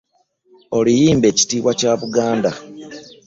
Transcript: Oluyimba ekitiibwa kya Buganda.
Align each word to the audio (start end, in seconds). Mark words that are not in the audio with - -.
Oluyimba 0.77 1.25
ekitiibwa 1.31 1.71
kya 1.79 1.91
Buganda. 2.01 2.51